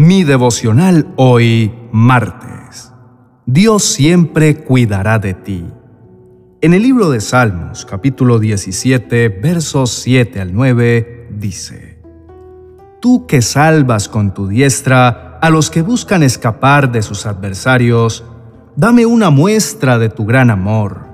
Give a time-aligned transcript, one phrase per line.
[0.00, 2.92] Mi devocional hoy, martes.
[3.46, 5.66] Dios siempre cuidará de ti.
[6.60, 12.00] En el libro de Salmos, capítulo 17, versos 7 al 9, dice,
[13.00, 18.22] Tú que salvas con tu diestra a los que buscan escapar de sus adversarios,
[18.76, 21.08] dame una muestra de tu gran amor.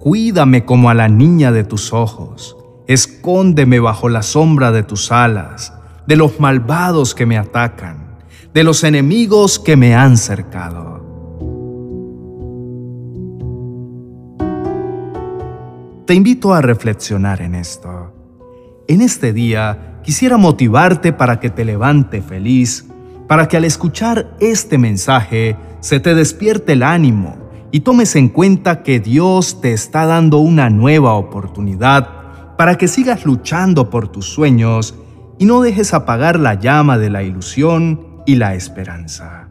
[0.00, 2.56] Cuídame como a la niña de tus ojos.
[2.88, 5.72] Escóndeme bajo la sombra de tus alas,
[6.08, 8.03] de los malvados que me atacan,
[8.54, 11.02] de los enemigos que me han cercado.
[16.06, 18.12] Te invito a reflexionar en esto.
[18.86, 22.86] En este día quisiera motivarte para que te levante feliz,
[23.26, 27.36] para que al escuchar este mensaje se te despierte el ánimo
[27.72, 33.26] y tomes en cuenta que Dios te está dando una nueva oportunidad para que sigas
[33.26, 34.94] luchando por tus sueños
[35.40, 39.48] y no dejes apagar la llama de la ilusión y la esperanza.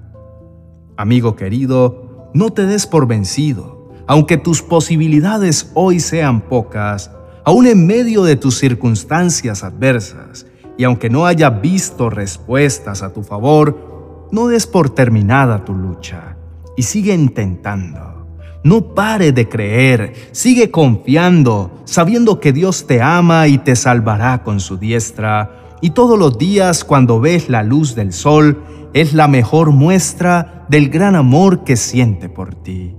[0.98, 3.74] Amigo querido, no te des por vencido
[4.08, 7.12] aunque tus posibilidades hoy sean pocas,
[7.46, 10.46] aún en medio de tus circunstancias adversas,
[10.78, 16.36] y aunque no haya visto respuestas a tu favor, no des por terminada tu lucha
[16.76, 18.28] y sigue intentando.
[18.64, 24.60] No pare de creer, sigue confiando, sabiendo que Dios te ama y te salvará con
[24.60, 25.63] su diestra.
[25.84, 30.88] Y todos los días cuando ves la luz del sol, es la mejor muestra del
[30.88, 32.96] gran amor que siente por ti.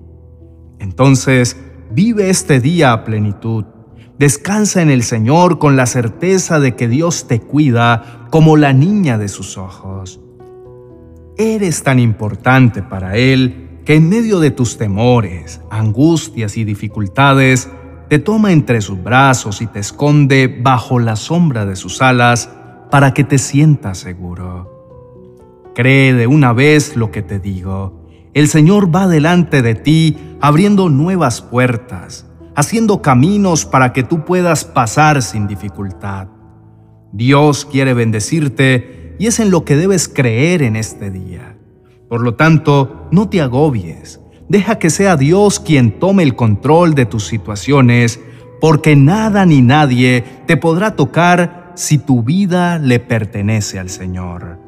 [0.78, 1.56] Entonces,
[1.90, 3.64] vive este día a plenitud.
[4.18, 9.16] Descansa en el Señor con la certeza de que Dios te cuida como la niña
[9.16, 10.20] de sus ojos.
[11.38, 17.70] Eres tan importante para Él que en medio de tus temores, angustias y dificultades,
[18.10, 22.50] te toma entre sus brazos y te esconde bajo la sombra de sus alas
[22.90, 24.72] para que te sientas seguro.
[25.74, 28.04] Cree de una vez lo que te digo
[28.34, 32.26] el Señor va delante de ti abriendo nuevas puertas,
[32.56, 36.26] haciendo caminos para que tú puedas pasar sin dificultad.
[37.12, 41.56] Dios quiere bendecirte y es en lo que debes creer en este día.
[42.08, 44.20] Por lo tanto, no te agobies.
[44.48, 48.18] Deja que sea Dios quien tome el control de tus situaciones,
[48.60, 54.58] porque nada ni nadie te podrá tocar si tu vida le pertenece al Señor.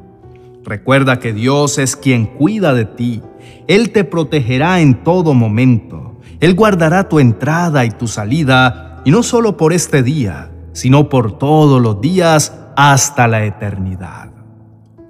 [0.63, 3.21] Recuerda que Dios es quien cuida de ti.
[3.67, 6.19] Él te protegerá en todo momento.
[6.41, 11.37] Él guardará tu entrada y tu salida, y no solo por este día, sino por
[11.37, 14.31] todos los días hasta la eternidad.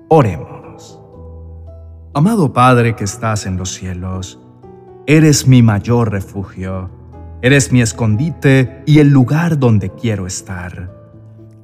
[0.10, 1.00] Oremos.
[2.14, 4.40] Amado Padre que estás en los cielos,
[5.06, 6.90] eres mi mayor refugio,
[7.42, 10.97] eres mi escondite y el lugar donde quiero estar.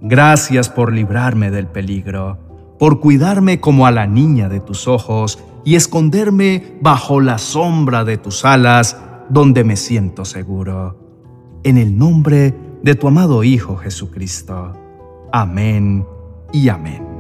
[0.04, 2.38] Gracias por librarme del peligro
[2.84, 8.18] por cuidarme como a la niña de tus ojos y esconderme bajo la sombra de
[8.18, 8.98] tus alas,
[9.30, 11.00] donde me siento seguro.
[11.64, 12.54] En el nombre
[12.84, 14.74] de tu amado Hijo Jesucristo.
[15.32, 16.06] Amén
[16.52, 17.13] y amén.